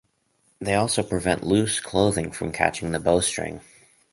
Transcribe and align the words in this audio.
They 0.59 0.73
also 0.73 1.03
prevent 1.03 1.43
loose 1.43 1.79
clothing 1.79 2.31
from 2.31 2.51
catching 2.51 2.91
the 2.91 2.99
bow 2.99 3.19
string. 3.21 3.61